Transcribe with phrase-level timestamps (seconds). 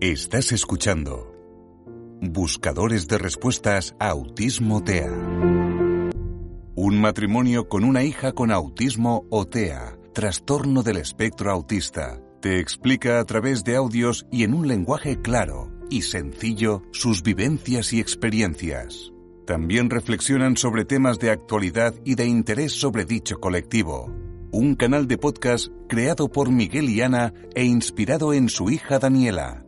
[0.00, 1.34] Estás escuchando
[2.20, 5.10] Buscadores de Respuestas Autismo TEA.
[6.76, 13.18] Un matrimonio con una hija con autismo o TEA, trastorno del espectro autista, te explica
[13.18, 19.12] a través de audios y en un lenguaje claro y sencillo sus vivencias y experiencias.
[19.48, 24.14] También reflexionan sobre temas de actualidad y de interés sobre dicho colectivo.
[24.52, 29.64] Un canal de podcast creado por Miguel y Ana e inspirado en su hija Daniela.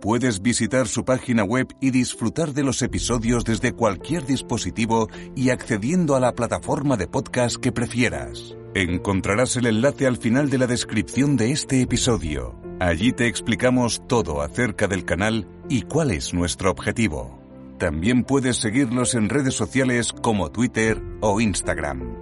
[0.00, 6.16] Puedes visitar su página web y disfrutar de los episodios desde cualquier dispositivo y accediendo
[6.16, 8.56] a la plataforma de podcast que prefieras.
[8.74, 12.58] Encontrarás el enlace al final de la descripción de este episodio.
[12.80, 17.38] Allí te explicamos todo acerca del canal y cuál es nuestro objetivo.
[17.78, 22.16] También puedes seguirlos en redes sociales como Twitter o Instagram.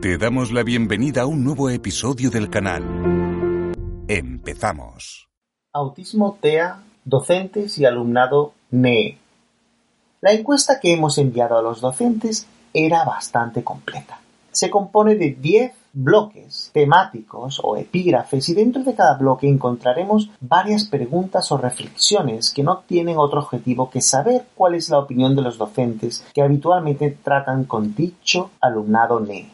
[0.00, 2.82] Te damos la bienvenida a un nuevo episodio del canal.
[4.08, 5.31] Empezamos.
[5.74, 9.16] Autismo TEA, docentes y alumnado NEE.
[10.20, 14.20] La encuesta que hemos enviado a los docentes era bastante completa.
[14.50, 20.84] Se compone de 10 bloques temáticos o epígrafes y dentro de cada bloque encontraremos varias
[20.84, 25.40] preguntas o reflexiones que no tienen otro objetivo que saber cuál es la opinión de
[25.40, 29.50] los docentes que habitualmente tratan con dicho alumnado NEE.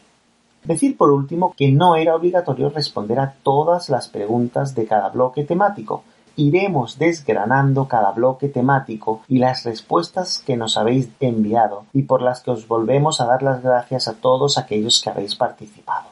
[0.63, 5.45] Decir por último que no era obligatorio responder a todas las preguntas de cada bloque
[5.45, 6.03] temático.
[6.39, 12.39] Iremos desgranando cada bloque temático y las respuestas que nos habéis enviado y por las
[12.39, 16.07] que os volvemos a dar las gracias a todos aquellos que habéis participado.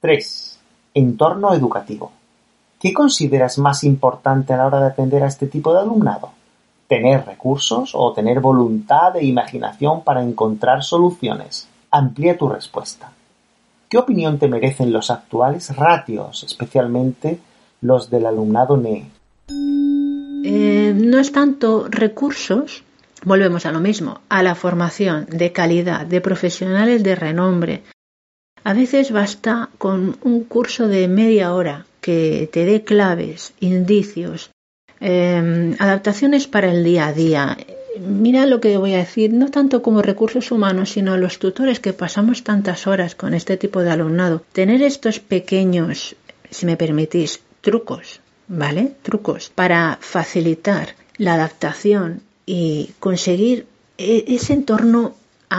[0.00, 0.58] 3.
[0.94, 2.12] Entorno educativo.
[2.80, 6.30] ¿Qué consideras más importante a la hora de atender a este tipo de alumnado?
[6.88, 11.68] ¿Tener recursos o tener voluntad e imaginación para encontrar soluciones?
[11.90, 13.12] Amplía tu respuesta.
[13.86, 17.38] ¿Qué opinión te merecen los actuales ratios, especialmente
[17.80, 19.06] los del alumnado NEE?
[20.44, 22.82] Eh, no es tanto recursos,
[23.24, 27.82] volvemos a lo mismo, a la formación de calidad de profesionales de renombre.
[28.64, 34.50] A veces basta con un curso de media hora que te dé claves, indicios,
[35.00, 37.56] eh, adaptaciones para el día a día,
[37.98, 41.92] mira lo que voy a decir, no tanto como recursos humanos, sino los tutores que
[41.92, 44.42] pasamos tantas horas con este tipo de alumnado.
[44.52, 46.16] Tener estos pequeños,
[46.50, 48.92] si me permitís, trucos, ¿vale?
[49.02, 53.66] Trucos para facilitar la adaptación y conseguir
[53.98, 55.14] e-, ese entorno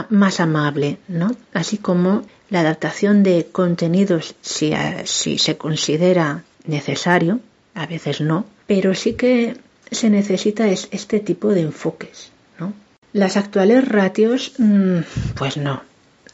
[0.08, 1.36] más amable, ¿no?
[1.52, 4.72] Así como la adaptación de contenidos si,
[5.04, 7.40] si se considera necesario,
[7.74, 9.56] a veces no, pero sí que
[9.90, 12.30] se necesita es este tipo de enfoques.
[12.58, 12.72] ¿no?
[13.12, 15.00] Las actuales ratios, mm,
[15.34, 15.82] pues no,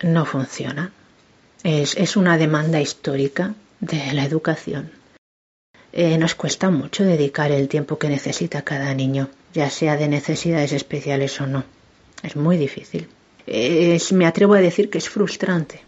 [0.03, 0.93] no funcionan.
[1.65, 4.93] Es, es, una demanda histórica de la educación.
[5.93, 10.73] Eh, nos cuesta mucho dedicar el tiempo que necesita cada niño, ya sea de necesidades
[10.73, 11.65] especiales o no.
[12.23, 13.09] Es muy difícil.
[13.47, 15.81] Es, me atrevo a decir que es frustrante.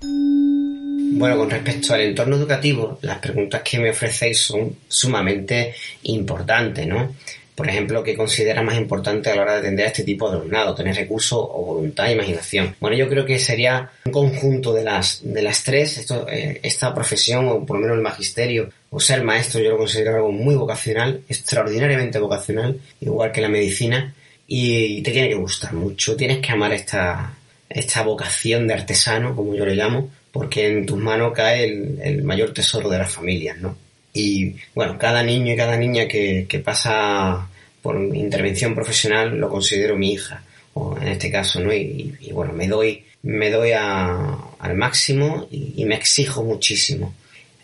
[0.00, 7.14] Bueno, con respecto al entorno educativo, las preguntas que me ofrecéis son sumamente importantes, ¿no?
[7.54, 10.36] Por ejemplo, ¿qué considera más importante a la hora de atender a este tipo de
[10.36, 10.74] alumnado?
[10.74, 12.76] ¿Tener recursos o voluntad e imaginación?
[12.80, 16.06] Bueno, yo creo que sería un conjunto de las, de las tres.
[16.28, 20.16] Eh, esta profesión, o por lo menos el magisterio, o ser maestro, yo lo considero
[20.16, 24.14] algo muy vocacional, extraordinariamente vocacional, igual que la medicina,
[24.46, 26.16] y te tiene que gustar mucho.
[26.16, 27.36] Tienes que amar esta,
[27.68, 32.52] esta vocación de artesano, como yo le llamo, porque en tus manos cae el, mayor
[32.52, 33.76] tesoro de las familias, ¿no?
[34.12, 37.48] Y bueno, cada niño y cada niña que, pasa
[37.82, 40.42] por intervención profesional lo considero mi hija,
[40.74, 41.72] o en este caso, ¿no?
[41.72, 47.14] Y, bueno, me doy, me doy al máximo y, me exijo muchísimo.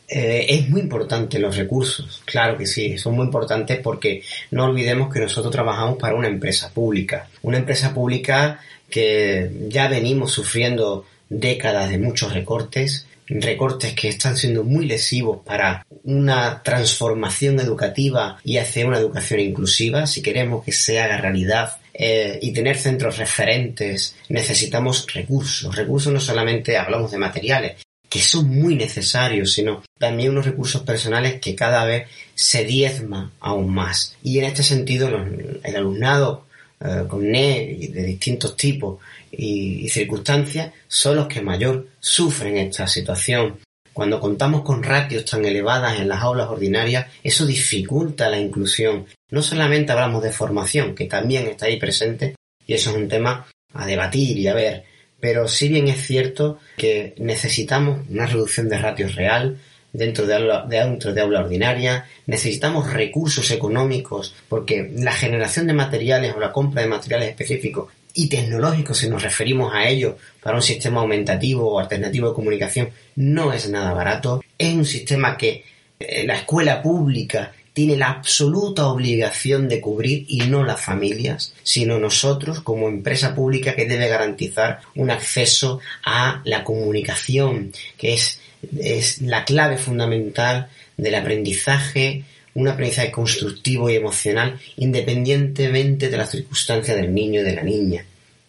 [0.09, 5.13] Eh, es muy importante los recursos, claro que sí, son muy importantes porque no olvidemos
[5.13, 8.61] que nosotros trabajamos para una empresa pública, una empresa pública
[8.91, 15.87] que ya venimos sufriendo décadas de muchos recortes, recortes que están siendo muy lesivos para
[16.05, 20.07] una transformación educativa y hacer una educación inclusiva.
[20.07, 25.75] Si queremos que se haga realidad eh, y tener centros referentes, necesitamos recursos.
[25.75, 27.83] Recursos no solamente hablamos de materiales,
[28.13, 33.73] que son muy necesarios, sino también unos recursos personales que cada vez se diezma aún
[33.73, 34.19] más.
[34.23, 36.45] Y en este sentido, el alumnado
[36.79, 39.01] eh, con NE de distintos tipos
[39.31, 43.59] y, circunstancias son los que mayor sufren esta situación.
[43.95, 49.07] Cuando contamos con ratios tan elevadas en las aulas ordinarias, eso dificulta la inclusión.
[49.31, 52.35] No solamente hablamos de formación, que también está ahí presente,
[52.67, 54.85] y eso es un tema a debatir y a ver,
[55.23, 59.57] pero si bien es cierto que necesitamos una reducción de ratios real,
[59.93, 66.35] dentro de aula, de, de aula ordinaria, necesitamos recursos económicos porque la generación de materiales
[66.35, 70.63] o la compra de materiales específicos y tecnológicos, si nos referimos a ello para un
[70.63, 74.43] sistema aumentativo o alternativo de comunicación, no es nada barato.
[74.59, 75.65] Es un sistema que
[76.01, 81.99] eh, la escuela pública tiene la absoluta obligación de cubrir y no las familias, sino
[81.99, 88.41] nosotros como empresa pública que debe garantizar un acceso a la comunicación, que es
[88.79, 92.25] es la clave fundamental del aprendizaje,
[92.55, 98.05] un aprendizaje constructivo y emocional, independientemente de las circunstancias del niño y de la niña.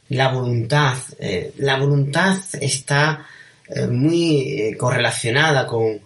[0.09, 3.25] La voluntad, eh, la voluntad está
[3.67, 5.99] eh, muy eh, correlacionada con,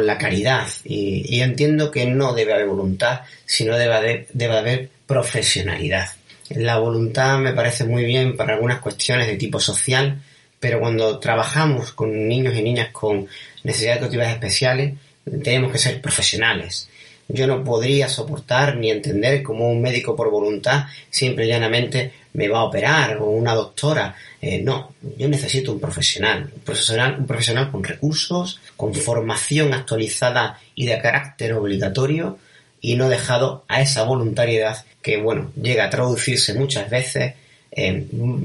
[0.00, 6.08] la caridad y, entiendo que no debe haber voluntad, sino debe haber, debe haber profesionalidad.
[6.50, 10.22] La voluntad me parece muy bien para algunas cuestiones de tipo social,
[10.60, 13.26] pero cuando trabajamos con niños y niñas con
[13.64, 14.94] necesidades educativas especiales,
[15.42, 16.88] tenemos que ser profesionales.
[17.28, 22.48] Yo no podría soportar ni entender cómo un médico por voluntad simple y llanamente me
[22.48, 24.14] va a operar o una doctora.
[24.40, 30.60] Eh, no, yo necesito un profesional, un profesional, un profesional con recursos, con formación actualizada
[30.74, 32.38] y de carácter obligatorio
[32.80, 37.34] y no dejado a esa voluntariedad que, bueno, llega a traducirse muchas veces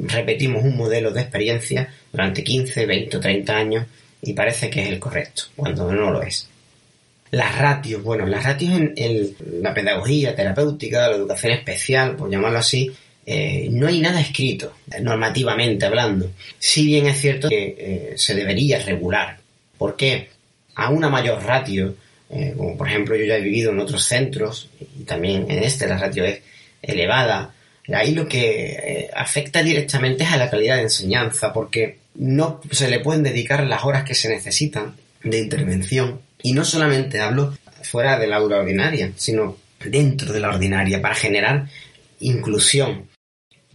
[0.07, 3.85] repetimos un modelo de experiencia durante 15, 20 o 30 años
[4.21, 6.47] y parece que es el correcto, cuando no lo es.
[7.31, 12.91] Las ratios, bueno, las ratios en, la pedagogía terapéutica, la educación especial, por llamarlo así,
[13.33, 16.31] eh, no hay nada escrito, normativamente hablando.
[16.59, 19.37] Si bien es cierto que eh, se debería regular.
[19.77, 20.27] ¿Por qué?
[20.75, 21.95] A una mayor ratio,
[22.29, 24.69] eh, como por ejemplo yo ya he vivido en otros centros,
[24.99, 26.41] y también en este la ratio es
[26.81, 27.53] elevada,
[27.93, 32.99] Ahí lo que afecta directamente es a la calidad de enseñanza, porque no se le
[32.99, 36.21] pueden dedicar las horas que se necesitan de intervención.
[36.41, 41.15] Y no solamente hablo fuera de la aula ordinaria, sino dentro de la ordinaria, para
[41.15, 41.67] generar
[42.19, 43.10] inclusión.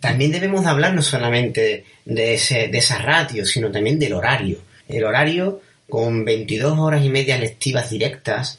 [0.00, 4.58] También debemos hablar no solamente de, ese, de esa ratio, sino también del horario.
[4.88, 8.58] El horario con 22 horas y media lectivas directas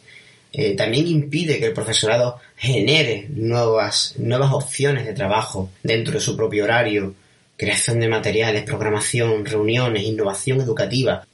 [0.54, 6.36] eh, también impide que el profesorado genere nuevas, nuevas opciones de trabajo dentro de su
[6.36, 7.13] propio horario,
[7.57, 11.28] creación de materiales, programación, reuniones, innovación educativa.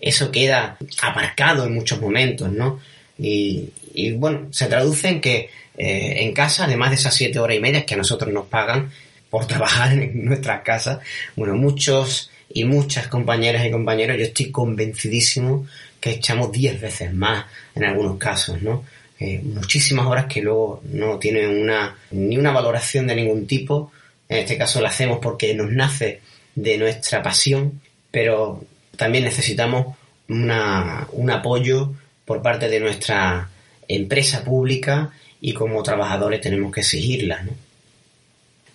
[0.00, 2.80] Eso queda aparcado en muchos momentos, ¿no?
[3.18, 3.70] Y,
[4.16, 5.48] bueno, se traduce en que
[5.78, 8.90] eh, en casa, además de esas siete horas y media que a nosotros nos pagan
[9.30, 10.98] por trabajar en nuestras casas,
[11.34, 15.66] bueno, muchos y muchas compañeras y compañeros, yo estoy convencidísimo
[16.00, 18.84] que echamos 10 veces más en algunos casos, ¿no?
[19.18, 23.90] Eh, muchísimas horas que luego no tienen una, ni una valoración de ningún tipo.
[24.28, 26.20] En este caso lo hacemos porque nos nace
[26.54, 27.80] de nuestra pasión,
[28.10, 28.64] pero
[28.96, 29.96] también necesitamos
[30.28, 31.94] una, un apoyo
[32.24, 33.48] por parte de nuestra
[33.88, 35.10] empresa pública
[35.40, 37.42] y como trabajadores tenemos que exigirla.
[37.42, 37.65] ¿no?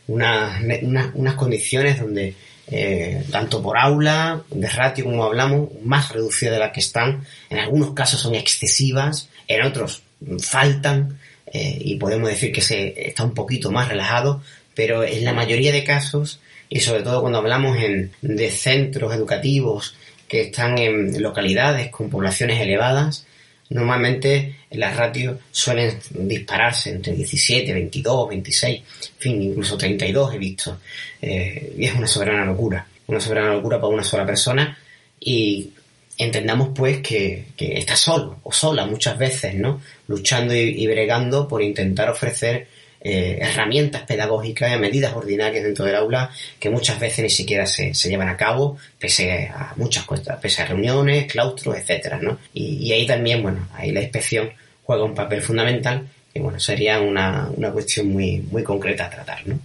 [0.07, 2.35] Unas condiciones donde
[2.73, 7.25] eh, tanto por aula, de ratio como hablamos, más reducidas de las que están.
[7.49, 10.03] En algunos casos son excesivas, en otros
[10.39, 14.41] faltan eh, y podemos decir que se está un poquito más relajado,
[14.73, 16.39] pero en la mayoría de casos
[16.69, 19.95] y sobre todo cuando hablamos en, de centros educativos
[20.29, 23.25] que están en localidades con poblaciones elevadas,
[23.71, 28.85] normalmente las ratios suelen dispararse entre 17, 22, 26, en
[29.17, 30.79] fin, incluso 32 he visto.
[31.21, 34.77] Eh, y es una soberana locura, una soberana locura para una sola persona
[35.19, 35.71] y
[36.17, 39.81] entendamos pues que, está solo o sola muchas veces, ¿no?
[40.07, 42.67] Luchando y, bregando por intentar ofrecer
[43.03, 46.29] eh, herramientas pedagógicas medidas ordinarias dentro del aula
[46.59, 50.65] que muchas veces ni siquiera se, llevan a cabo, pese a muchas cosas, pese a
[50.65, 52.37] reuniones, claustros, etcétera, ¿no?
[52.53, 54.51] Y, ahí también, bueno, ahí la inspección
[54.83, 59.47] juega un papel fundamental y bueno, sería una, una cuestión muy, muy concreta a tratar,
[59.47, 59.59] ¿no?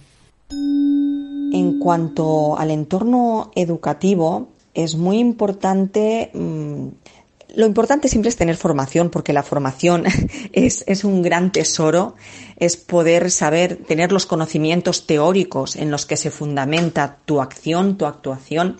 [0.49, 6.87] En cuanto al entorno educativo, es muy importante mm,
[7.57, 10.03] lo importante siempre es tener formación, porque la formación
[10.53, 12.13] es, un gran tesoro,
[12.57, 18.05] es poder saber, tener los conocimientos teóricos en los que se fundamenta tu acción, tu
[18.05, 18.79] actuación,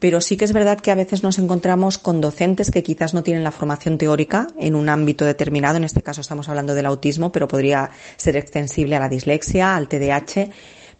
[0.00, 3.22] pero sí que es verdad que a veces nos encontramos con docentes que quizás no
[3.22, 7.30] tienen la formación teórica en un ámbito determinado, en este caso estamos hablando del autismo,
[7.30, 10.50] pero podría ser extensible a la dislexia, al TDAH,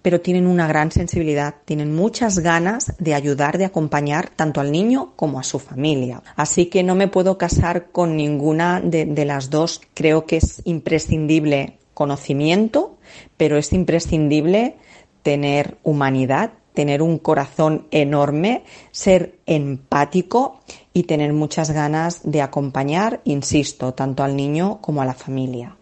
[0.03, 5.13] pero tienen una gran sensibilidad, tienen muchas ganas de ayudar, de acompañar tanto al niño
[5.17, 6.23] como a su familia.
[6.37, 9.81] Así que no me puedo casar con ninguna de, de las dos.
[9.95, 12.99] Creo que es imprescindible conocimiento,
[13.37, 14.77] pero es imprescindible
[15.23, 20.61] tener humanidad, tener un corazón enorme, ser empático
[20.93, 25.77] y tener muchas ganas de acompañar, insisto, tanto al niño como a la familia.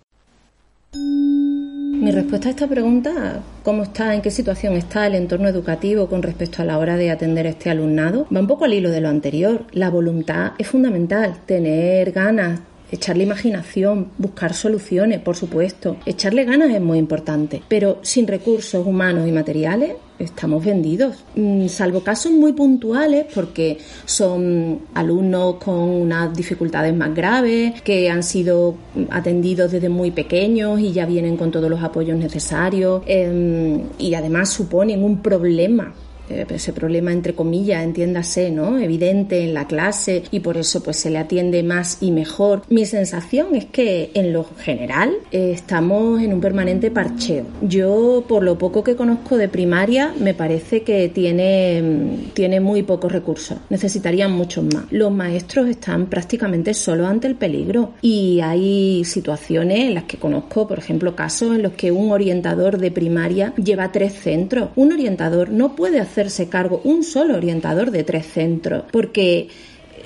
[2.01, 6.23] Mi respuesta a esta pregunta, ¿cómo está, en qué situación está el entorno educativo con
[6.23, 8.27] respecto a la hora de atender a este alumnado?
[8.35, 9.67] Va un poco al hilo de lo anterior.
[9.73, 15.99] La voluntad es fundamental, tener ganas, echarle imaginación, buscar soluciones, por supuesto.
[16.07, 22.01] Echarle ganas es muy importante, pero sin recursos humanos y materiales estamos vendidos, mm, salvo
[22.01, 28.77] casos muy puntuales porque son alumnos con unas dificultades más graves, que han sido
[29.11, 34.51] atendidos desde muy pequeños y ya vienen con todos los apoyos necesarios em, y además
[34.51, 36.10] suponen un problema eh,
[36.49, 38.79] ese problema entre comillas, entiéndase, ¿no?
[38.79, 42.63] Evidente en la clase y por eso pues se le atiende más y mejor.
[42.69, 47.45] Mi sensación es que en lo general eh, estamos en un permanente parcheo.
[47.63, 52.83] Yo por lo poco que conozco de primaria me parece que tiene, mm, tiene muy
[52.83, 53.59] pocos recursos.
[53.69, 54.85] Necesitarían muchos más.
[54.91, 60.67] Los maestros están prácticamente solo ante el peligro y hay situaciones en las que conozco,
[60.67, 64.71] por ejemplo, casos en los que un orientador de primaria lleva tres centros.
[64.77, 69.49] Un orientador no puede hacer hacerse cargo un solo orientador de tres centros, porque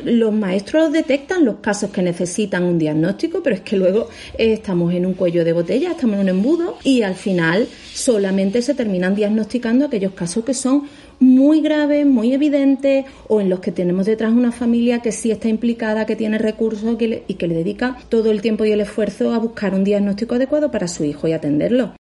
[0.05, 4.93] los maestros detectan los casos que necesitan un diagnóstico, pero es que luego eh, estamos
[4.93, 9.15] en un cuello de botella, estamos en un embudo y al final solamente se terminan
[9.15, 10.89] diagnosticando aquellos casos que son
[11.21, 15.49] muy graves, muy evidentes o en los que tenemos detrás una familia que sí está
[15.49, 19.39] implicada, que tiene recursos y que le dedica todo el tiempo y el esfuerzo a
[19.39, 21.95] buscar un diagnóstico adecuado para su hijo y atenderlo.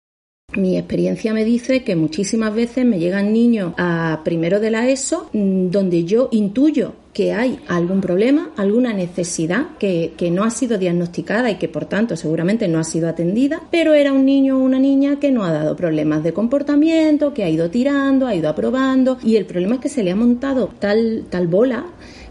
[0.56, 5.30] Mi experiencia me dice que muchísimas veces me llegan niños a primero de la ESO
[5.34, 10.80] mm, donde yo intuyo que hay algún problema, alguna necesidad que, que, no ha sido
[10.80, 14.64] diagnosticada y que por tanto seguramente no ha sido atendida, pero era un niño o
[14.64, 18.50] una niña que no ha dado problemas de comportamiento, que ha ido tirando, ha ido
[18.50, 21.86] aprobando y el problema es que se le ha montado tal, tal bola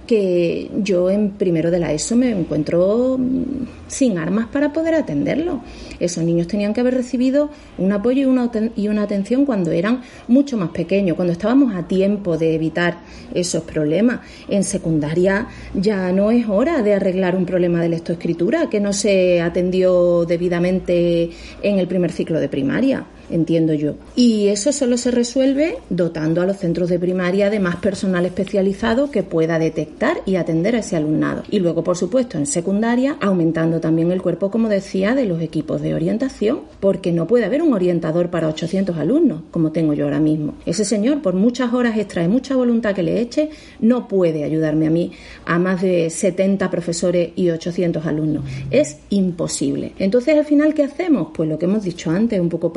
[0.06, 5.60] que yo en primero de la ESO me encuentro mm, sin armas para poder atenderlo.
[6.00, 10.02] Esos niños tenían que haber recibido un apoyo y una, y una atención cuando eran
[10.28, 12.98] mucho más pequeños, cuando estábamos a tiempo de evitar
[13.34, 14.20] esos problemas.
[14.48, 19.40] En secundaria ya no es hora de arreglar un problema de lectoescritura que no se
[19.40, 21.30] atendió debidamente
[21.62, 23.94] en el primer ciclo de primaria entiendo yo.
[24.14, 29.10] Y eso solo se resuelve dotando a los centros de primaria de más personal especializado
[29.10, 31.42] que pueda detectar y atender a ese alumnado.
[31.50, 35.80] Y luego, por supuesto, en secundaria, aumentando también el cuerpo, como decía, de los equipos
[35.80, 40.20] de orientación, porque no puede haber un orientador para 800 alumnos, como tengo yo ahora
[40.20, 40.54] mismo.
[40.66, 44.86] Ese señor, por muchas horas extra y mucha voluntad que le eche, no puede ayudarme
[44.86, 45.12] a mí
[45.44, 48.44] a más de 70 profesores y 800 alumnos.
[48.70, 49.92] Es imposible.
[49.98, 51.28] Entonces, al final, ¿qué hacemos?
[51.34, 52.72] Pues lo que hemos dicho antes, un poco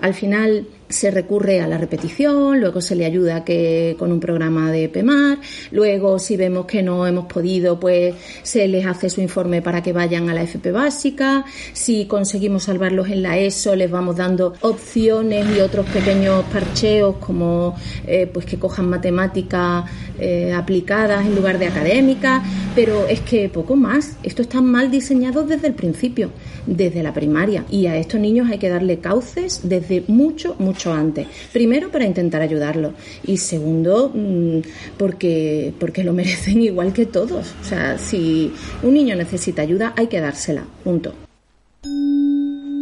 [0.00, 4.70] al final se recurre a la repetición, luego se le ayuda que con un programa
[4.70, 5.38] de PEMAR,
[5.72, 9.92] luego si vemos que no hemos podido, pues se les hace su informe para que
[9.92, 15.46] vayan a la FP básica, si conseguimos salvarlos en la ESO, les vamos dando opciones
[15.56, 17.74] y otros pequeños parcheos como
[18.06, 19.84] eh, pues que cojan matemáticas
[20.18, 22.42] eh, aplicadas en lugar de académicas,
[22.74, 26.30] pero es que poco más, esto está mal diseñado desde el principio,
[26.66, 30.92] desde la primaria, y a estos niños hay que darle cauces desde mucho, mucho mucho
[30.92, 31.26] antes.
[31.52, 32.92] Primero, para intentar ayudarlo.
[33.24, 34.60] Y segundo, mm,
[34.98, 37.54] porque, porque lo merecen igual que todos.
[37.62, 38.52] O sea, si
[38.82, 40.64] un niño necesita ayuda, hay que dársela.
[40.84, 41.14] Punto.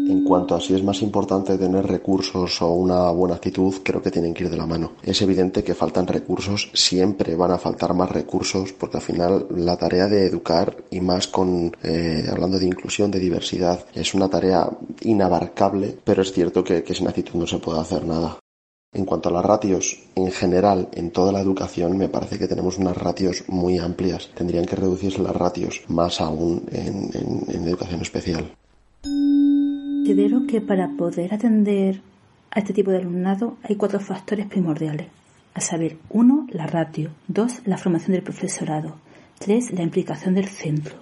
[0.06, 4.10] En cuanto a si es más importante tener recursos o una buena actitud, creo que
[4.10, 4.92] tienen que ir de la mano.
[5.02, 9.78] Es evidente que faltan recursos, siempre van a faltar más recursos, porque al final la
[9.78, 14.68] tarea de educar, y más con eh, hablando de inclusión, de diversidad, es una tarea
[15.00, 18.38] inabarcable, pero es cierto que, sin actitud no se puede hacer nada.
[18.92, 22.76] En cuanto a las ratios, en general, en toda la educación, me parece que tenemos
[22.76, 24.30] unas ratios muy amplias.
[24.34, 28.54] Tendrían que reducirse las ratios, más aún en educación especial.
[30.04, 32.02] Considero que para poder atender
[32.50, 35.06] a este tipo de alumnado hay cuatro factores primordiales,
[35.54, 38.96] a saber, uno, la ratio, dos, la formación del profesorado,
[39.38, 40.96] tres, la implicación del centro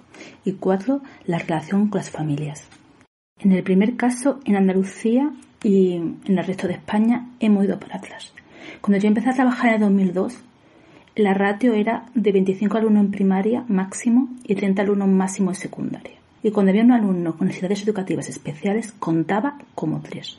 [0.45, 2.65] y cuatro, la relación con las familias.
[3.39, 7.93] En el primer caso, en Andalucía y en el resto de España hemos ido por
[7.93, 8.31] atrás.
[8.79, 10.37] Cuando yo empecé a trabajar en el 2002,
[11.17, 16.22] la ratio era de 25 alumnos en primaria máximo y 30 alumnos máximo en secundaria.
[16.43, 20.37] Y cuando había un alumno con necesidades educativas especiales, contaba como tres.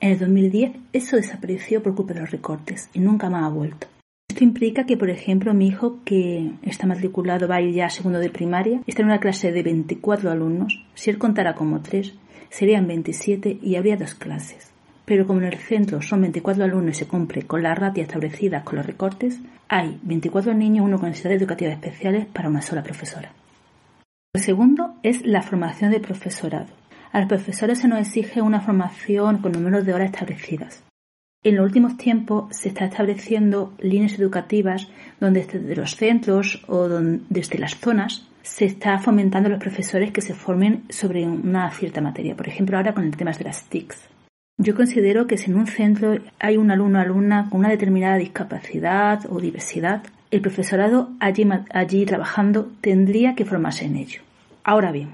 [0.00, 3.88] En el 2010 eso desapareció por culpa de los recortes y nunca más ha vuelto.
[4.28, 7.90] Esto implica que, por ejemplo, mi hijo, que está matriculado, va a ir ya a
[7.90, 10.84] segundo de primaria, está en una clase de 24 alumnos.
[10.94, 12.14] Si él contara como tres,
[12.48, 14.70] serían 27 y habría dos clases.
[15.04, 18.62] Pero como en el centro son 24 alumnos y se cumple con la ratio establecida
[18.62, 23.32] con los recortes, hay 24 niños, uno con necesidades educativas especiales para una sola profesora.
[24.32, 26.68] Lo segundo es la formación del profesorado.
[27.10, 30.84] A los profesores se nos exige una formación con números de horas establecidas.
[31.42, 34.86] En los últimos tiempos se está estableciendo líneas educativas
[35.18, 36.88] donde desde los centros o
[37.28, 42.00] desde las zonas se está fomentando a los profesores que se formen sobre una cierta
[42.00, 42.36] materia.
[42.36, 44.10] Por ejemplo, ahora con el tema de las TICs.
[44.58, 48.16] Yo considero que si en un centro hay un alumno o alumna con una determinada
[48.16, 54.22] discapacidad o diversidad, el profesorado allí, trabajando tendría que formarse en ello.
[54.62, 55.10] Ahora bien,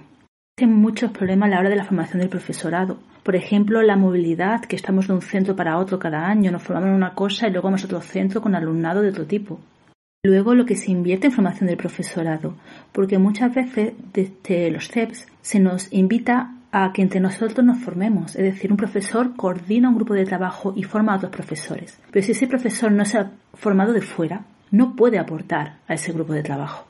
[0.59, 2.99] hay muchos problemas a la hora de la formación del profesorado.
[3.23, 6.91] Por ejemplo, la movilidad, que estamos de un centro para otro cada año, nos formamos
[6.91, 9.59] en una cosa y luego vamos a otro centro con alumnado de otro tipo.
[10.23, 12.55] Luego, lo que se invierte en formación del profesorado,
[12.93, 18.37] porque muchas veces desde los CEPS se nos invita a que entre nosotros nos formemos,
[18.37, 21.99] es decir, un profesor coordina un grupo de trabajo y forma a otros profesores.
[22.11, 24.45] Pero si ese profesor no se ha formado de fuera,
[24.77, 26.87] no puede aportar a ese grupo de trabajo.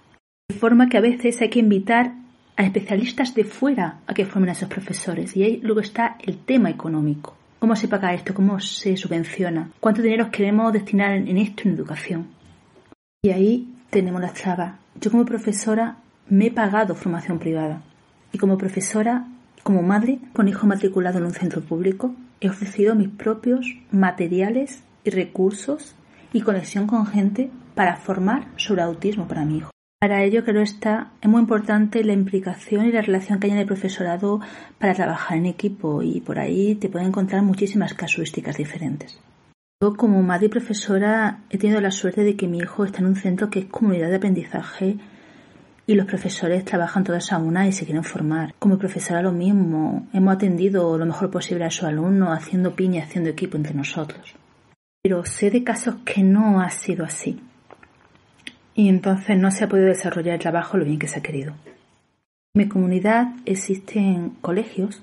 [0.48, 2.14] De forma que a veces hay que invitar
[2.56, 5.36] a especialistas de fuera a que formen a esos profesores.
[5.36, 7.36] Y ahí luego está el tema económico.
[7.58, 8.34] ¿Cómo se paga esto?
[8.34, 9.70] ¿Cómo se subvenciona?
[9.80, 12.26] ¿Cuánto dinero queremos destinar en esto, en educación?
[13.22, 14.78] Y ahí tenemos la traba.
[15.00, 15.96] Yo como profesora
[16.28, 17.82] me he pagado formación privada.
[18.32, 19.26] Y como profesora,
[19.62, 25.10] como madre, con hijo matriculado en un centro público, he ofrecido mis propios materiales y
[25.10, 25.94] recursos
[26.32, 29.70] y conexión con gente para formar sobre autismo para mi hijo.
[30.00, 33.58] Para ello creo está es muy importante la implicación y la relación que hay en
[33.58, 34.40] el profesorado
[34.78, 39.20] para trabajar en equipo y por ahí te pueden encontrar muchísimas casuísticas diferentes.
[39.82, 43.06] Yo como madre y profesora he tenido la suerte de que mi hijo está en
[43.06, 44.96] un centro que es comunidad de aprendizaje
[45.86, 48.54] y los profesores trabajan todos a una y se quieren formar.
[48.58, 53.30] Como profesora lo mismo, hemos atendido lo mejor posible a su alumno haciendo piña, haciendo
[53.30, 54.34] equipo entre nosotros.
[55.02, 57.38] Pero sé de casos que no ha sido así
[58.76, 61.54] y entonces no se ha podido desarrollar el trabajo lo bien que se ha querido.
[62.54, 65.02] En mi comunidad existen colegios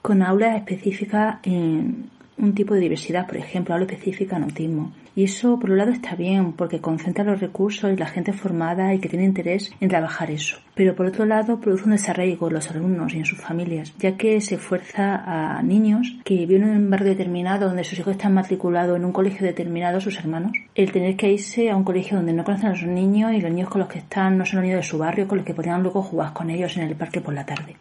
[0.00, 2.10] con aulas específicas en
[2.42, 4.92] un tipo de diversidad, por ejemplo, aula específica en autismo.
[5.14, 8.92] Y eso, por un lado, está bien, porque concentra los recursos y la gente formada
[8.94, 10.58] y que tiene interés en trabajar eso.
[10.74, 14.16] Pero por otro lado, produce un desarraigo en los alumnos y en sus familias, ya
[14.16, 15.22] que se fuerza
[15.56, 19.12] a niños que viven en un barrio determinado donde sus hijos están matriculados en un
[19.12, 22.76] colegio determinado, sus hermanos, el tener que irse a un colegio donde no conocen a
[22.76, 24.98] sus niños y los niños con los que están no son los niños de su
[24.98, 27.76] barrio, con los que podrían luego jugar con ellos en el parque por la tarde.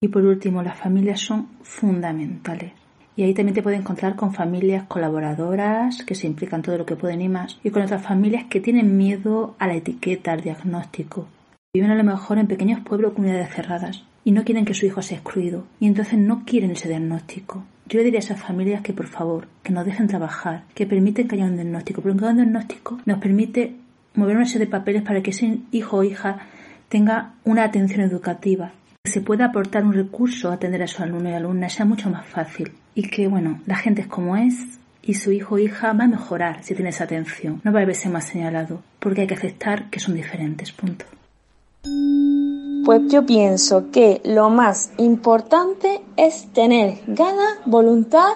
[0.00, 2.72] Y por último, las familias son fundamentales.
[3.16, 6.96] Y ahí también te puedes encontrar con familias colaboradoras que se implican todo lo que
[6.96, 11.26] pueden y más, y con otras familias que tienen miedo a la etiqueta, al diagnóstico.
[11.74, 14.86] Viven a lo mejor en pequeños pueblos o comunidades cerradas y no quieren que su
[14.86, 17.64] hijo sea excluido y entonces no quieren ese diagnóstico.
[17.88, 21.28] Yo le diría a esas familias que por favor, que nos dejen trabajar, que permiten
[21.28, 23.76] que haya un diagnóstico, porque un diagnóstico nos permite
[24.14, 26.38] mover una serie de papeles para que ese hijo o hija
[26.88, 28.72] tenga una atención educativa,
[29.06, 32.26] se pueda aportar un recurso a atender a su alumno y alumna, sea mucho más
[32.26, 34.54] fácil y que, bueno, la gente es como es
[35.02, 37.84] y su hijo o hija va a mejorar si tiene esa atención, no va a
[37.84, 41.04] verse más señalado, porque hay que aceptar que son diferentes, punto.
[42.84, 48.34] Pues yo pienso que lo más importante es tener ganas, voluntad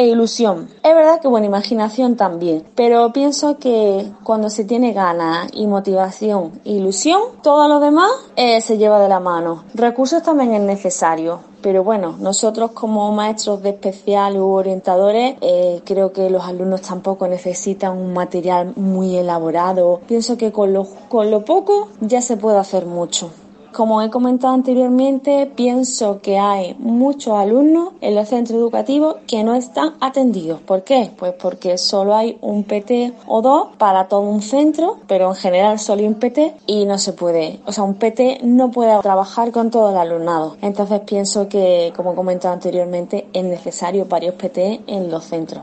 [0.00, 0.70] e ilusión.
[0.82, 6.58] Es verdad que buena imaginación también, pero pienso que cuando se tiene ganas y motivación
[6.64, 9.64] e ilusión, todo lo demás eh, se lleva de la mano.
[9.74, 16.14] Recursos también es necesario, pero bueno, nosotros como maestros de especial u orientadores, eh, creo
[16.14, 20.00] que los alumnos tampoco necesitan un material muy elaborado.
[20.08, 23.30] Pienso que con lo, con lo poco ya se puede hacer mucho.
[23.72, 29.54] Como he comentado anteriormente, pienso que hay muchos alumnos en los centros educativos que no
[29.54, 30.60] están atendidos.
[30.60, 31.12] ¿Por qué?
[31.16, 35.78] Pues porque solo hay un PT o dos para todo un centro, pero en general
[35.78, 37.60] solo hay un PT y no se puede.
[37.64, 40.56] O sea, un PT no puede trabajar con todo el alumnado.
[40.62, 45.62] Entonces pienso que, como he comentado anteriormente, es necesario varios PT en los centros.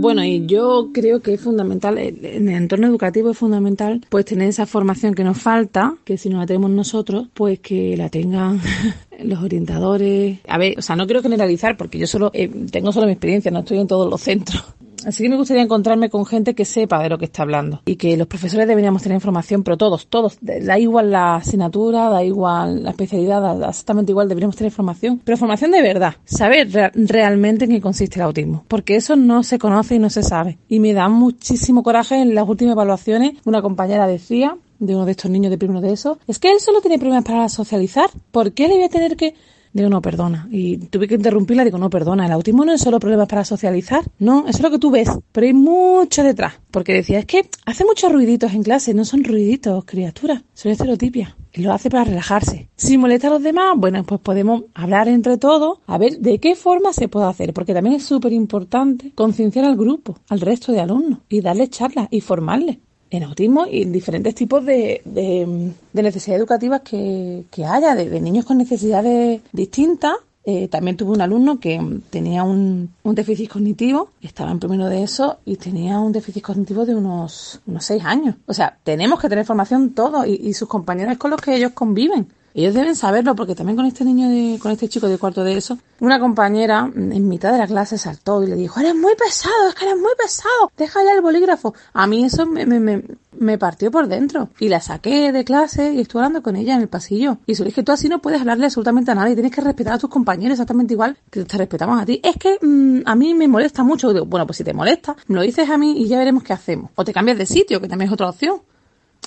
[0.00, 4.48] Bueno, y yo creo que es fundamental, en el entorno educativo es fundamental, pues tener
[4.48, 8.62] esa formación que nos falta, que si no la tenemos nosotros, pues que la tengan
[9.22, 10.38] los orientadores.
[10.48, 13.50] A ver, o sea, no quiero generalizar porque yo solo eh, tengo solo mi experiencia,
[13.50, 14.64] no estoy en todos los centros.
[15.06, 17.96] Así que me gustaría encontrarme con gente que sepa de lo que está hablando y
[17.96, 22.84] que los profesores deberíamos tener información, pero todos, todos, da igual la asignatura, da igual
[22.84, 27.70] la especialidad, da exactamente igual, deberíamos tener información, pero formación de verdad, saber realmente en
[27.70, 30.58] qué consiste el autismo, porque eso no se conoce y no se sabe.
[30.68, 35.12] Y me da muchísimo coraje en las últimas evaluaciones, una compañera decía de uno de
[35.12, 38.52] estos niños de primero de eso, es que él solo tiene problemas para socializar, ¿por
[38.52, 39.34] qué le voy a tener que
[39.72, 40.48] Digo, no, perdona.
[40.50, 44.02] Y tuve que interrumpirla, digo, no, perdona, el autismo no es solo problemas para socializar,
[44.18, 46.54] no, eso es lo que tú ves, pero hay mucho detrás.
[46.70, 51.36] Porque decía, es que hace muchos ruiditos en clase, no son ruiditos, criaturas, son estereotipia.
[51.52, 52.68] Y lo hace para relajarse.
[52.76, 56.54] Si molesta a los demás, bueno, pues podemos hablar entre todos a ver de qué
[56.54, 60.80] forma se puede hacer, porque también es súper importante concienciar al grupo, al resto de
[60.80, 62.78] alumnos, y darles charlas y formarles
[63.10, 68.58] en autismo y en diferentes tipos de, de, necesidades educativas que, haya, de, niños con
[68.58, 70.14] necesidades distintas.
[70.42, 75.38] Eh, también tuve un alumno que tenía un, déficit cognitivo, estaba en primero de eso
[75.44, 78.36] y tenía un déficit cognitivo de unos, unos seis años.
[78.46, 81.72] O sea, tenemos que tener formación todos y, y sus compañeros con los que ellos
[81.72, 82.28] conviven.
[82.54, 85.56] Ellos deben saberlo porque también con este niño, de, con este chico de cuarto de
[85.56, 89.68] eso, una compañera en mitad de la clase saltó y le dijo, eres muy pesado,
[89.68, 91.74] es que eres muy pesado, deja ya el bolígrafo.
[91.92, 93.02] A mí eso me, me,
[93.38, 94.48] me, partió por dentro.
[94.58, 97.38] Y la saqué de clase y estuve hablando con ella en el pasillo.
[97.46, 99.94] Y se le dije, tú así no puedes hablarle absolutamente a nadie, tienes que respetar
[99.94, 102.20] a tus compañeros exactamente igual que te respetamos a ti.
[102.24, 104.12] Es que mm, a mí me molesta mucho.
[104.12, 106.52] Digo, bueno, pues si te molesta, me lo dices a mí y ya veremos qué
[106.52, 106.90] hacemos.
[106.94, 108.62] O te cambias de sitio, que también es otra opción.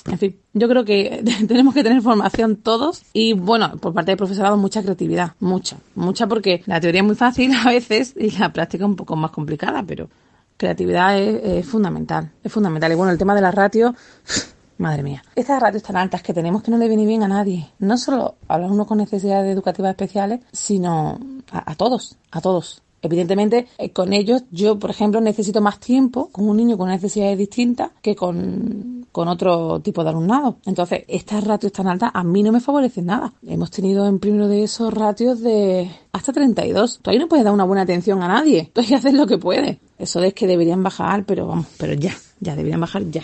[0.06, 4.18] En fin, yo creo que tenemos que tener formación todos y bueno, por parte del
[4.18, 8.52] profesorado mucha creatividad, mucha, mucha porque la teoría es muy fácil a veces y la
[8.52, 10.08] práctica un poco más complicada, pero
[10.56, 12.92] creatividad es, fundamental, es fundamental.
[12.92, 13.94] Y bueno, el tema de las ratios,
[14.78, 17.70] madre mía, estas ratios tan altas que tenemos que no le viene bien a nadie,
[17.78, 21.18] no solo a los alumnos con necesidades educativas especiales, sino
[21.50, 22.83] a todos, a todos.
[23.04, 27.36] Evidentemente, eh, con ellos yo, por ejemplo, necesito más tiempo con un niño con necesidades
[27.36, 30.56] distintas que con, con otro tipo de alumnado.
[30.64, 33.34] Entonces, estas ratios tan altas a mí no me favorecen nada.
[33.46, 37.00] Hemos tenido en primero de esos ratios de hasta 32.
[37.02, 38.70] Tú ahí no puedes dar una buena atención a nadie.
[38.72, 39.76] Tú ahí haces lo que puedes.
[39.98, 43.22] Eso es que deberían bajar, pero vamos, pero ya, ya deberían bajar ya.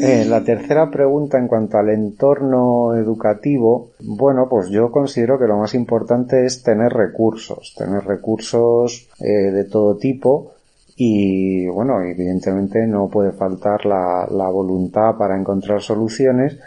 [0.00, 5.56] Eh, la tercera pregunta en cuanto al entorno educativo, bueno, pues yo considero que lo
[5.56, 10.52] más importante es tener recursos, tener recursos eh, de todo tipo
[10.96, 16.58] y, bueno, evidentemente no puede faltar la, la voluntad para encontrar soluciones,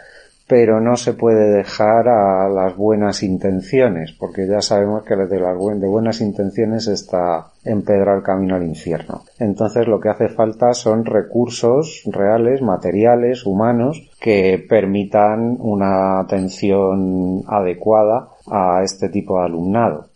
[0.52, 5.58] pero no se puede dejar a las buenas intenciones, porque ya sabemos que de las
[5.58, 9.22] de buenas intenciones está empedrar el camino al infierno.
[9.38, 18.28] Entonces lo que hace falta son recursos reales, materiales, humanos, que permitan una atención adecuada
[18.46, 20.08] a este tipo de alumnado.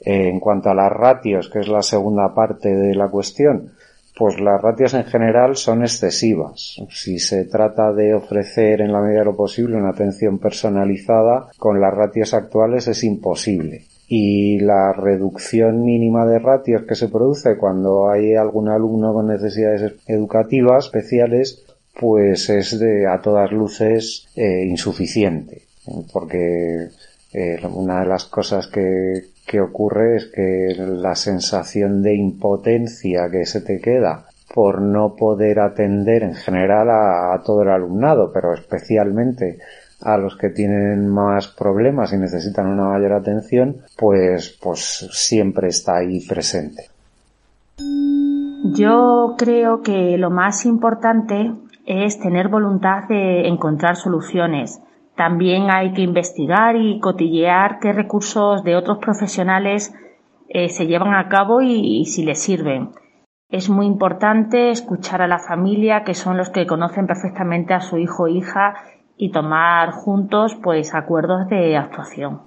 [0.00, 3.74] En cuanto a las ratios, que es la segunda parte de la cuestión,
[4.18, 6.82] pues las ratios en general son excesivas.
[6.90, 11.80] Si se trata de ofrecer en la medida de lo posible una atención personalizada, con
[11.80, 13.84] las ratios actuales es imposible.
[14.08, 19.94] Y la reducción mínima de ratios que se produce cuando hay algún alumno con necesidades
[20.08, 25.62] educativas especiales, pues es de a todas luces eh, insuficiente.
[26.12, 26.88] Porque
[27.32, 33.46] eh, una de las cosas que, que ocurre es que la sensación de impotencia que
[33.46, 39.58] se te queda por no poder atender en general a, todo el alumnado, pero especialmente
[40.02, 45.96] a los que tienen más problemas y necesitan una mayor atención, pues, pues siempre está
[45.96, 46.84] ahí presente.
[48.74, 51.52] Yo creo que lo más importante
[51.86, 54.80] es tener voluntad de encontrar soluciones
[55.18, 59.92] también hay que investigar y cotillear qué recursos de otros profesionales
[60.48, 62.90] eh, se llevan a cabo y, si les sirven.
[63.50, 67.98] Es muy importante escuchar a la familia, que son los que conocen perfectamente a su
[67.98, 68.74] hijo o hija,
[69.16, 72.42] y tomar juntos pues acuerdos de actuación.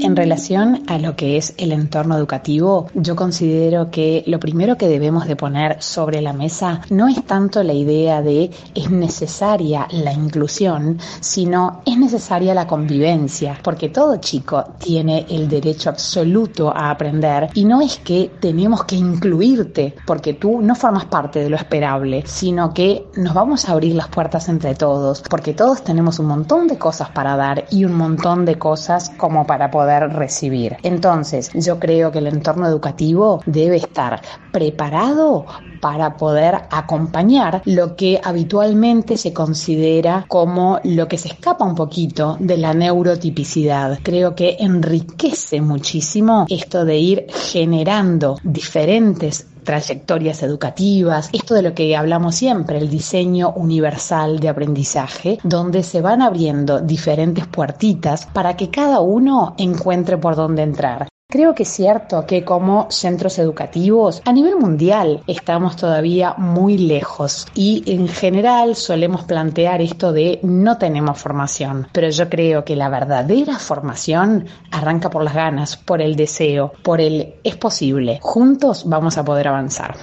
[0.00, 4.88] En relación a lo que es el entorno educativo, yo considero que lo primero que
[4.88, 10.12] debemos de poner sobre la mesa no es tanto la idea de es necesaria la
[10.12, 17.48] inclusión, sino es necesaria la convivencia, porque todo chico tiene el derecho absoluto a aprender
[17.54, 22.22] y no es que tenemos que incluirte porque tú no formas parte de lo esperable,
[22.26, 26.68] sino que nos vamos a abrir las puertas entre todos, porque todos tenemos un montón
[26.68, 30.76] de cosas para dar y un montón de cosas como para poder recibir.
[30.82, 34.20] Entonces, yo creo que el entorno educativo debe estar
[34.52, 35.46] preparado
[35.80, 42.36] para poder acompañar lo que habitualmente se considera como lo que se escapa un poquito
[42.40, 43.98] de la neurotipicidad.
[44.02, 51.94] Creo que enriquece muchísimo esto de ir generando diferentes trayectorias educativas, esto de lo que
[51.94, 58.70] hablamos siempre, el diseño universal de aprendizaje, donde se van abriendo diferentes puertitas para que
[58.70, 61.08] cada uno encuentre por dónde entrar.
[61.28, 67.48] Creo que es cierto que como centros educativos a nivel mundial estamos todavía muy lejos
[67.52, 72.88] y en general solemos plantear esto de no tenemos formación, pero yo creo que la
[72.88, 78.20] verdadera formación arranca por las ganas, por el deseo, por el es posible.
[78.22, 79.96] Juntos vamos a poder avanzar.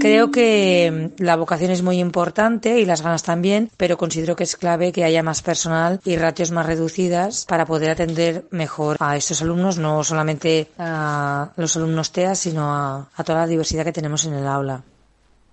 [0.00, 4.44] Creo que mm, la vocación es muy importante y las ganas también, pero considero que
[4.44, 9.16] es clave que haya más personal y ratios más reducidas para poder atender mejor a
[9.16, 14.24] estos alumnos, no solamente a los alumnos TEA, sino a, toda la diversidad que tenemos
[14.24, 14.82] en el aula.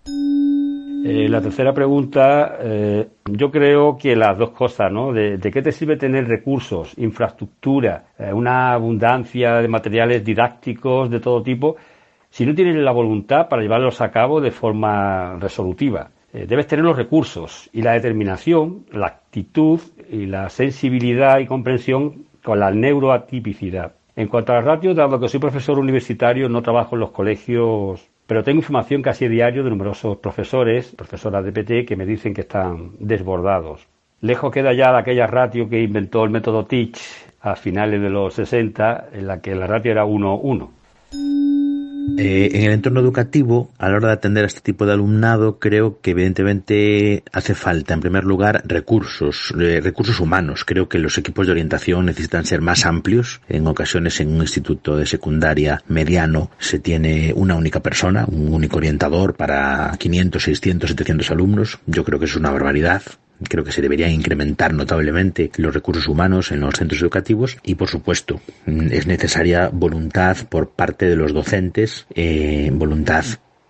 [0.05, 5.11] Eh, la tercera pregunta, eh, yo creo que las dos cosas, ¿no?
[5.11, 11.43] De, qué te sirve tener recursos, infraestructura, eh, una abundancia de materiales didácticos de todo
[11.43, 11.75] tipo,
[12.37, 16.11] si no tienes la voluntad para llevarlos a cabo de forma resolutiva.
[16.31, 22.27] Eh, debes tener los recursos y la determinación, la actitud y la sensibilidad y comprensión
[22.43, 23.93] con la neuroatipicidad.
[24.15, 28.07] En cuanto a las ratios, dado que soy profesor universitario, no trabajo en los colegios,
[28.27, 32.41] pero tengo información casi diario de numerosos profesores, profesoras de PT, que me dicen que
[32.41, 33.87] están desbordados.
[34.21, 36.99] Lejos queda ya de aquella ratio que inventó el método Teach
[37.41, 41.46] a finales de los 60, en la que la ratio era 1-1.
[42.17, 45.59] Eh, en el entorno educativo, a la hora de atender a este tipo de alumnado,
[45.59, 50.63] creo que evidentemente hace falta, en primer lugar, recursos, eh, recursos humanos.
[50.65, 53.41] Creo que los equipos de orientación necesitan ser más amplios.
[53.49, 58.77] En ocasiones, en un instituto de secundaria mediano, se tiene una única persona, un único
[58.77, 61.79] orientador para 500, 600, 700 alumnos.
[61.85, 63.01] Yo creo que es una barbaridad.
[63.49, 67.87] Creo que se deberían incrementar notablemente los recursos humanos en los centros educativos y, por
[67.87, 73.25] supuesto, es necesaria voluntad por parte de los docentes, eh, voluntad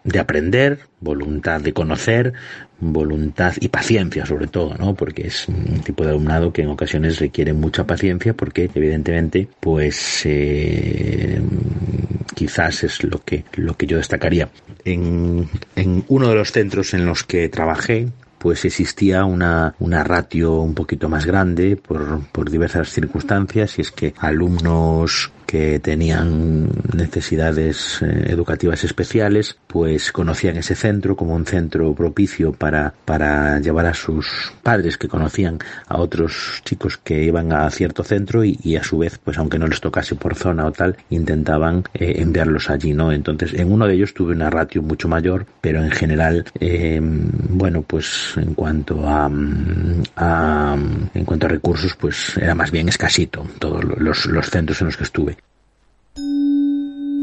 [0.08, 2.32] de aprender, voluntad de conocer,
[2.80, 4.96] voluntad y paciencia sobre todo, ¿no?
[4.96, 10.22] Porque es un tipo de alumnado que en ocasiones requiere mucha paciencia porque evidentemente pues
[10.24, 11.42] eh,
[12.34, 14.48] quizás es lo que lo que yo destacaría.
[14.86, 20.56] En, en uno de los centros en los que trabajé pues existía una, una ratio
[20.62, 28.02] un poquito más grande por, por diversas circunstancias y es que alumnos que tenían necesidades
[28.02, 33.94] eh, educativas especiales, pues conocían ese centro como un centro propicio para, para llevar a
[33.94, 35.58] sus padres que conocían
[35.88, 39.68] a otros chicos que iban a cierto centro y, a su vez, pues aunque no
[39.68, 43.12] les tocase por zona o tal, intentaban eh, enviarlos allí, ¿no?
[43.12, 47.84] Entonces, en uno de ellos tuve una ratio mucho mayor, pero en general, eh, bueno,
[47.84, 49.32] pues en cuanto a,
[50.18, 50.78] a,
[51.14, 54.98] en cuanto a recursos, pues era más bien escasito todos los, los centros en los
[54.98, 55.37] que estuve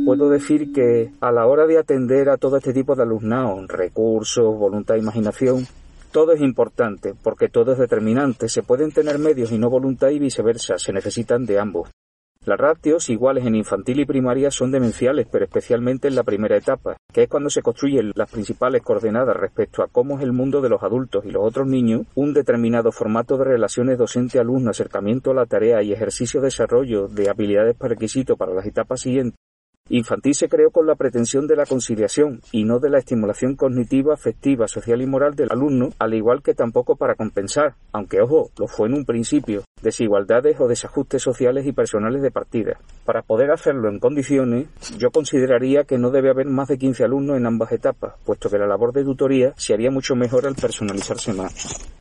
[0.04, 4.56] puedo decir que a la hora de atender a todo este tipo de alumnado, recursos,
[4.56, 5.66] voluntad, imaginación,
[6.12, 8.48] todo es importante porque todo es determinante.
[8.48, 11.90] Se pueden tener medios y no voluntad y viceversa, se necesitan de ambos.
[12.44, 16.98] Las ratios iguales en infantil y primaria son demenciales, pero especialmente en la primera etapa,
[17.10, 20.68] que es cuando se construyen las principales coordenadas respecto a cómo es el mundo de
[20.68, 25.46] los adultos y los otros niños, un determinado formato de relaciones docente-alumno, acercamiento a la
[25.46, 29.38] tarea y ejercicio-desarrollo de habilidades requisitos para las etapas siguientes,
[29.90, 34.14] Infantil se creó con la pretensión de la conciliación y no de la estimulación cognitiva,
[34.14, 38.66] afectiva, social y moral del alumno, al igual que tampoco para compensar, aunque ojo, lo
[38.66, 42.78] fue en un principio, desigualdades o desajustes sociales y personales de partida.
[43.04, 47.36] Para poder hacerlo en condiciones, yo consideraría que no debe haber más de 15 alumnos
[47.36, 51.34] en ambas etapas, puesto que la labor de tutoría se haría mucho mejor al personalizarse
[51.34, 51.92] más.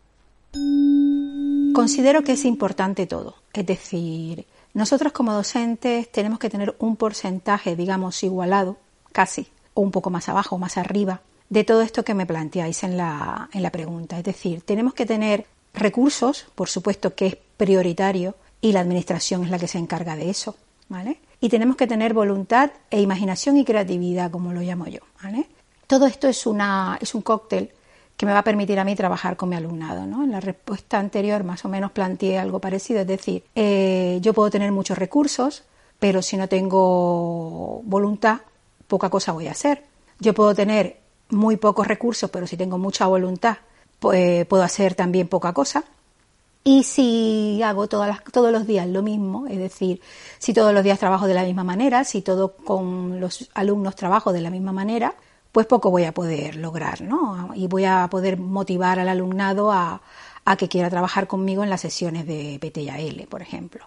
[1.74, 7.76] Considero que es importante todo, es decir, nosotros como docentes tenemos que tener un porcentaje,
[7.76, 8.78] digamos, igualado,
[9.12, 12.84] casi, o un poco más abajo, o más arriba, de todo esto que me planteáis
[12.84, 14.18] en la, en la pregunta.
[14.18, 19.50] Es decir, tenemos que tener recursos, por supuesto que es prioritario, y la administración es
[19.50, 20.56] la que se encarga de eso,
[20.88, 21.20] ¿vale?
[21.40, 25.48] Y tenemos que tener voluntad e imaginación y creatividad, como lo llamo yo, ¿vale?
[25.86, 27.72] Todo esto es, una, es un cóctel
[28.18, 30.06] que me va a permitir a mí trabajar con mi alumnado.
[30.06, 30.24] ¿no?
[30.24, 34.50] En la respuesta anterior más o menos planteé algo parecido, es decir, eh, yo puedo
[34.50, 35.64] tener muchos recursos,
[36.00, 38.42] pero si no tengo voluntad,
[38.88, 39.84] poca cosa voy a hacer.
[40.20, 41.00] Yo puedo tener
[41.30, 43.58] muy pocos recursos, pero si tengo mucha voluntad,
[44.00, 45.84] pues puedo hacer también poca cosa.
[46.66, 50.02] Y si hago todos los días lo mismo, es decir,
[50.40, 54.32] si todos los días trabajo de la misma manera, si todo con los alumnos trabajo
[54.32, 55.14] de la misma manera,
[55.54, 57.52] pues poco voy a poder lograr, ¿no?
[57.54, 60.02] Y voy a poder motivar al alumnado a,
[60.58, 63.86] que quiera trabajar conmigo en las sesiones de PTL, por ejemplo.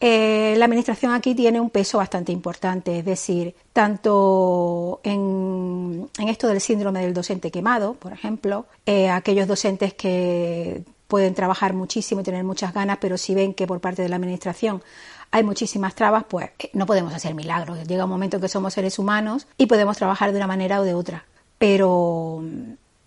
[0.00, 6.60] Eh, la administración aquí tiene un peso bastante importante, es decir, tanto en, esto del
[6.62, 12.42] síndrome del docente quemado, por ejemplo, eh, aquellos docentes que pueden trabajar muchísimo y tener
[12.42, 14.82] muchas ganas, pero si ven que por parte de la administración
[15.34, 17.88] hay muchísimas trabas, pues no podemos hacer milagros.
[17.88, 20.84] Llega un momento en que somos seres humanos y podemos trabajar de una manera o
[20.84, 21.24] de otra.
[21.58, 22.40] Pero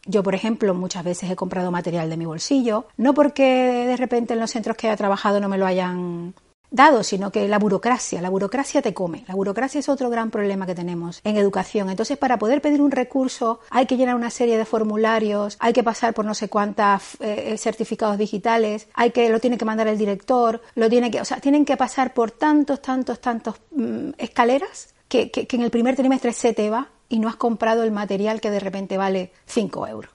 [0.05, 4.33] yo, por ejemplo, muchas veces he comprado material de mi bolsillo, no porque de repente
[4.33, 6.33] en los centros que he trabajado no me lo hayan
[6.69, 9.23] dado, sino que la burocracia, la burocracia te come.
[9.27, 11.89] La burocracia es otro gran problema que tenemos en educación.
[11.89, 15.83] Entonces, para poder pedir un recurso hay que llenar una serie de formularios, hay que
[15.83, 19.87] pasar por no sé cuántas eh, eh, certificados digitales, hay que lo tiene que mandar
[19.87, 24.11] el director, lo tiene que, o sea, tienen que pasar por tantos, tantos, tantos mm,
[24.17, 27.91] escaleras que, que, en el primer trimestre se te va y no has comprado el
[27.91, 30.11] material que de repente vale 5 euros.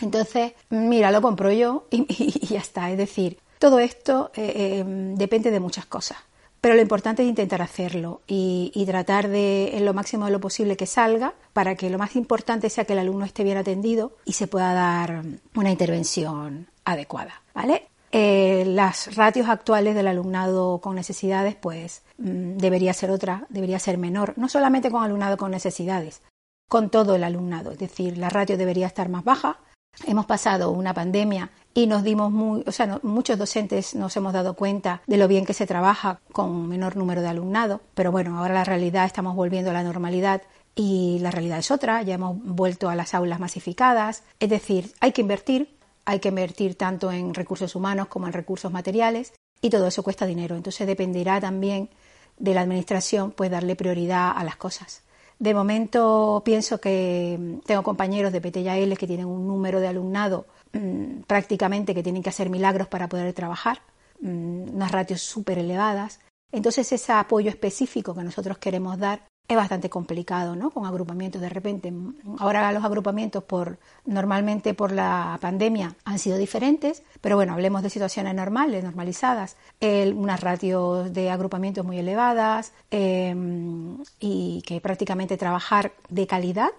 [0.00, 2.90] Entonces, mira, lo compro yo y, ya está.
[2.90, 6.18] Es decir, todo esto eh, eh, depende de muchas cosas.
[6.60, 10.76] Pero lo importante es intentar hacerlo y, tratar de, en lo máximo de lo posible,
[10.76, 14.32] que salga para que lo más importante sea que el alumno esté bien atendido y
[14.32, 15.22] se pueda dar
[15.54, 17.42] una intervención adecuada.
[17.54, 17.88] ¿Vale?
[18.10, 23.98] Eh, las ratios actuales del alumnado con necesidades, pues mm, debería ser otra, debería ser
[23.98, 26.22] menor, no solamente con alumnado con necesidades,
[26.68, 29.58] con todo el alumnado, es decir, la ratio debería estar más baja.
[30.06, 34.54] Hemos pasado una pandemia y nos dimos muy, o sea, muchos docentes nos hemos dado
[34.54, 38.54] cuenta de lo bien que se trabaja con menor número de alumnado, pero bueno, ahora
[38.54, 40.42] la realidad estamos volviendo a la normalidad
[40.74, 45.12] y la realidad es otra, ya hemos vuelto a las aulas masificadas, es decir, hay
[45.12, 49.86] que invertir, hay que invertir tanto en recursos humanos como en recursos materiales y todo
[49.86, 50.56] eso cuesta dinero.
[50.56, 51.90] Entonces dependerá también
[52.38, 55.02] de la administración pues darle prioridad a las cosas.
[55.38, 60.46] De momento pienso que mm, tengo compañeros de PTYL que tienen un número de alumnado
[60.72, 63.80] mm, prácticamente que tienen que hacer milagros para poder trabajar,
[64.20, 66.20] mm, unas ratios súper elevadas.
[66.52, 70.70] Entonces ese apoyo específico que nosotros queremos dar es bastante complicado, ¿no?
[70.70, 71.90] Con agrupamientos de repente.
[72.38, 77.88] Ahora los agrupamientos por normalmente por la pandemia han sido diferentes, pero bueno, hablemos de
[77.88, 86.26] situaciones normales, normalizadas, unas ratios de agrupamientos muy elevadas em, y que prácticamente trabajar de
[86.26, 86.70] calidad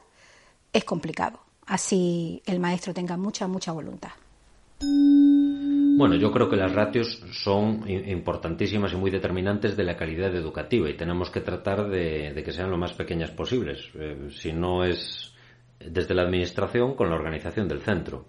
[0.72, 1.49] es complicado.
[1.70, 4.10] Así el maestro tenga mucha, mucha voluntad.
[4.82, 10.90] Bueno, yo creo que las ratios son importantísimas y muy determinantes de la calidad educativa
[10.90, 15.36] y tenemos que tratar de, que sean lo más pequeñas posibles, eh, si no es
[15.80, 18.26] desde la administración con la organización del centro.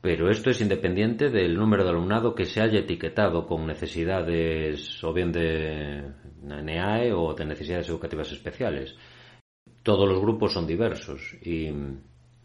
[0.00, 5.12] Pero esto es independiente del número de alumnado que se haya etiquetado con necesidades o
[5.12, 8.94] bien de NEAE o de necesidades educativas especiales.
[9.82, 11.72] Todos los grupos son diversos y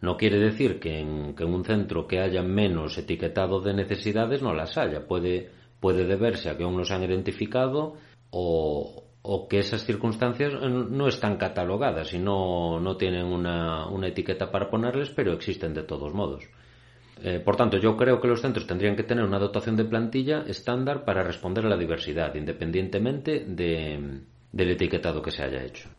[0.02, 4.78] no quiere decir que en, un centro que haya menos etiquetado de necesidades no las
[4.78, 5.08] haya.
[5.08, 7.94] Puede, puede deberse a que aún no se han identificado
[8.32, 9.08] o,
[9.48, 15.12] que esas circunstancias no están catalogadas y no, no tienen una, una, etiqueta para ponerles,
[15.12, 16.50] pero existen de todos modos.
[17.24, 20.44] Eh, por tanto, yo creo que los centros tendrían que tener una dotación de plantilla
[20.48, 25.90] estándar para responder a la diversidad, independientemente de, del etiquetado que se haya hecho.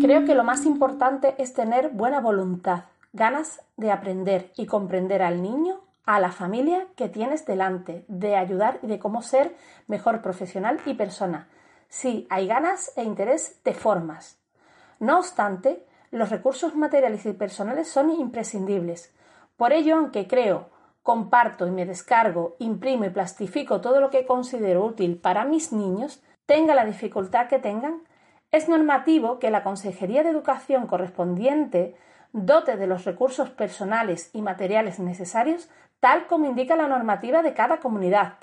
[0.00, 5.42] Creo que lo más importante es tener buena voluntad, ganas de aprender y comprender al
[5.42, 9.54] niño, a la familia que tienes delante, de ayudar y de cómo ser
[9.88, 11.48] mejor profesional y persona.
[11.90, 14.38] Si hay ganas e interés, te formas.
[15.00, 19.14] No obstante, los recursos materiales y personales son imprescindibles.
[19.58, 20.70] Por ello, aunque creo,
[21.02, 26.22] comparto y me descargo, imprimo y plastifico todo lo que considero útil para mis niños,
[26.46, 28.00] tenga la dificultad que tengan,
[28.52, 31.94] es normativo que la Consejería de Educación correspondiente
[32.32, 35.68] dote de los recursos personales y materiales necesarios
[36.00, 38.34] tal como indica la normativa de cada comunidad,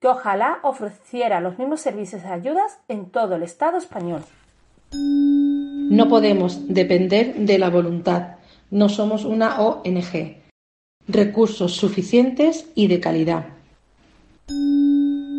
[0.00, 4.22] que ojalá ofreciera los mismos servicios y ayudas en todo el Estado español.
[4.92, 8.36] No podemos depender de la voluntad.
[8.70, 10.36] No somos una ONG.
[11.08, 13.46] Recursos suficientes y de calidad.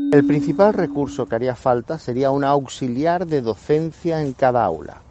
[0.10, 5.02] El principal recurso que haría falta sería un auxiliar de docencia en cada aula,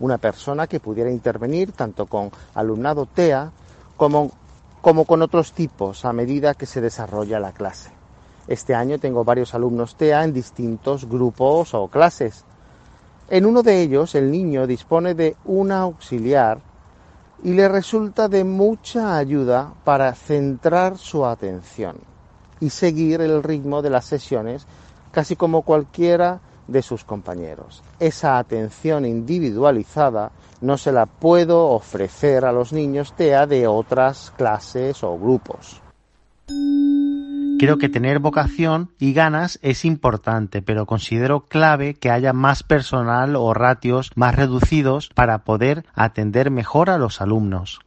[0.00, 3.52] una persona que pudiera intervenir tanto con alumnado TEA
[3.96, 4.32] como,
[4.80, 7.90] como con otros tipos a medida que se desarrolla la clase.
[8.48, 12.44] Este año tengo varios alumnos TEA en distintos grupos o clases.
[13.30, 16.58] En uno de ellos el niño dispone de un auxiliar
[17.44, 22.11] y le resulta de mucha ayuda para centrar su atención
[22.62, 24.66] y seguir el ritmo de las sesiones
[25.10, 27.82] casi como cualquiera de sus compañeros.
[27.98, 35.02] Esa atención individualizada no se la puedo ofrecer a los niños TEA de otras clases
[35.02, 35.82] o grupos.
[37.58, 43.34] Creo que tener vocación y ganas es importante, pero considero clave que haya más personal
[43.34, 47.80] o ratios más reducidos para poder atender mejor a los alumnos.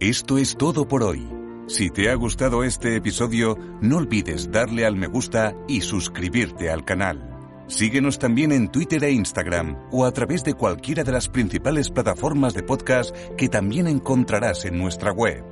[0.00, 1.41] Esto es todo por hoy.
[1.72, 6.84] Si te ha gustado este episodio, no olvides darle al me gusta y suscribirte al
[6.84, 7.30] canal.
[7.66, 12.52] Síguenos también en Twitter e Instagram o a través de cualquiera de las principales plataformas
[12.52, 15.42] de podcast que también encontrarás en nuestra web.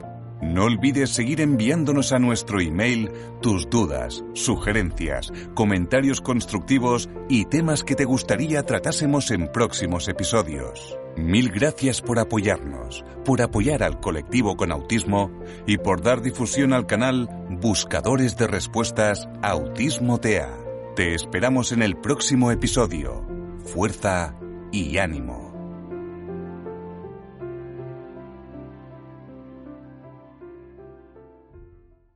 [0.43, 3.11] No olvides seguir enviándonos a nuestro email
[3.41, 10.99] tus dudas, sugerencias, comentarios constructivos y temas que te gustaría tratásemos en próximos episodios.
[11.21, 15.31] Mil gracias por apoyarnos, por apoyar al colectivo con autismo
[15.67, 20.51] y por dar difusión al canal Buscadores de Respuestas Autismo TEA.
[20.97, 23.25] Te esperamos en el próximo episodio.
[23.65, 24.35] Fuerza
[24.73, 25.50] y ánimo.